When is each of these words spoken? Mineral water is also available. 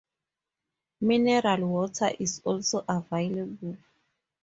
Mineral 1.01 1.63
water 1.67 2.09
is 2.17 2.41
also 2.43 2.83
available. 2.89 3.77